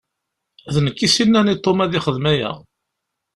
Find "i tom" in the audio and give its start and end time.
1.53-1.79